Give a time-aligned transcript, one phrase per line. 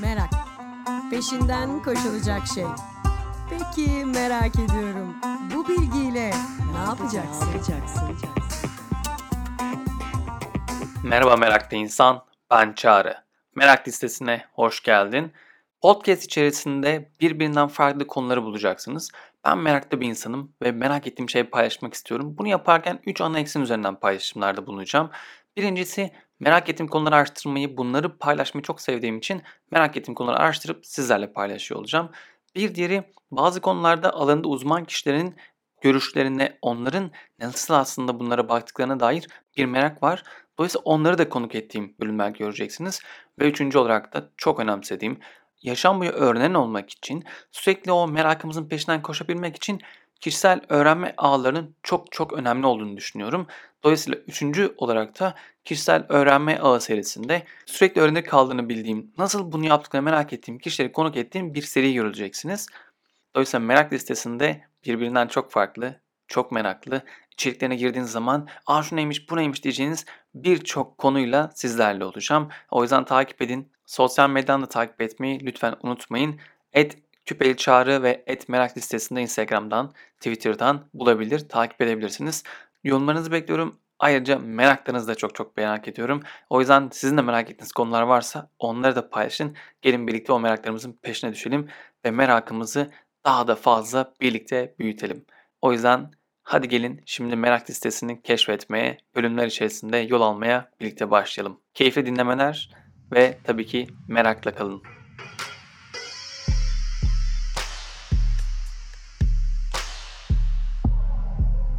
[0.00, 0.30] Merak.
[1.10, 2.64] Peşinden koşulacak şey.
[3.50, 5.16] Peki merak ediyorum.
[5.54, 6.30] Bu bilgiyle
[6.72, 7.48] ne yapacaksın?
[11.04, 13.14] Merhaba meraklı insan, ben Çağrı.
[13.54, 15.32] Merak listesine hoş geldin.
[15.80, 19.10] Podcast içerisinde birbirinden farklı konuları bulacaksınız.
[19.44, 22.34] Ben meraklı bir insanım ve merak ettiğim şeyi paylaşmak istiyorum.
[22.38, 25.10] Bunu yaparken 3 ana eksen üzerinden paylaşımlarda bulunacağım.
[25.56, 26.10] Birincisi
[26.40, 31.80] merak ettiğim konuları araştırmayı, bunları paylaşmayı çok sevdiğim için merak ettiğim konuları araştırıp sizlerle paylaşıyor
[31.80, 32.10] olacağım.
[32.54, 35.36] Bir diğeri bazı konularda alanında uzman kişilerin
[35.80, 39.26] görüşlerine, onların nasıl aslında bunlara baktıklarına dair
[39.56, 40.22] bir merak var.
[40.58, 43.00] Dolayısıyla onları da konuk ettiğim bölümler göreceksiniz.
[43.38, 45.18] Ve üçüncü olarak da çok önemsediğim,
[45.62, 49.80] yaşam boyu öğrenen olmak için, sürekli o merakımızın peşinden koşabilmek için
[50.22, 53.46] kişisel öğrenme ağlarının çok çok önemli olduğunu düşünüyorum.
[53.84, 60.04] Dolayısıyla üçüncü olarak da kişisel öğrenme ağı serisinde sürekli öğrenir kaldığını bildiğim, nasıl bunu yaptıklarını
[60.04, 62.66] merak ettiğim kişileri konuk ettiğim bir seri göreceksiniz.
[63.34, 67.02] Dolayısıyla merak listesinde birbirinden çok farklı, çok meraklı,
[67.32, 72.48] içeriklerine girdiğiniz zaman ''Aa şu neymiş, bu neymiş?'' diyeceğiniz birçok konuyla sizlerle olacağım.
[72.70, 73.72] O yüzden takip edin.
[73.86, 76.40] Sosyal medyadan da takip etmeyi lütfen unutmayın.
[76.72, 82.42] Et Küpeli Çağrı ve Et Merak listesinde Instagram'dan, Twitter'dan bulabilir, takip edebilirsiniz.
[82.84, 83.78] Yorumlarınızı bekliyorum.
[83.98, 86.22] Ayrıca meraklarınızı da çok çok merak ediyorum.
[86.50, 89.56] O yüzden sizin de merak ettiğiniz konular varsa onları da paylaşın.
[89.82, 91.68] Gelin birlikte o meraklarımızın peşine düşelim
[92.04, 92.90] ve merakımızı
[93.24, 95.24] daha da fazla birlikte büyütelim.
[95.60, 96.10] O yüzden
[96.42, 101.60] hadi gelin şimdi merak listesini keşfetmeye, bölümler içerisinde yol almaya birlikte başlayalım.
[101.74, 102.70] Keyifli dinlemeler
[103.12, 104.82] ve tabii ki merakla kalın.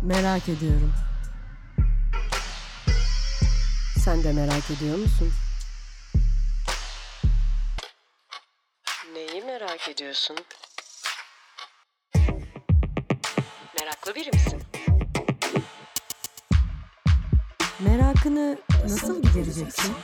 [0.04, 0.94] Merak ediyorum.
[4.00, 5.32] Sen de merak ediyor musun?
[9.14, 10.38] Neyi merak ediyorsun?
[13.80, 14.62] Meraklı biri misin?
[17.80, 19.96] Merakını nasıl gidereceksin?